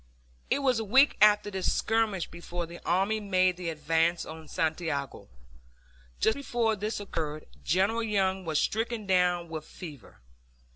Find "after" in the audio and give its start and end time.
1.21-1.51